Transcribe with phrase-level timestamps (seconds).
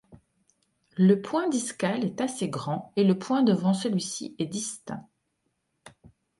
[0.97, 5.07] Le point discal est assez grand et le point devant celui-ci est distinct.